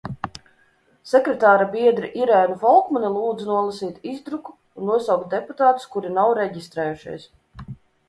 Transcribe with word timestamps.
Sekretāra 1.09 1.67
biedri 1.75 2.09
Irēnu 2.23 2.57
Folkmani 2.65 3.13
lūdzu 3.19 3.47
nolasīt 3.51 4.03
izdruku 4.15 4.57
un 4.59 4.93
nosaukt 4.95 5.33
deputātus, 5.39 5.89
kuri 5.97 6.17
nav 6.21 6.37
reģistrējušies. 6.45 7.33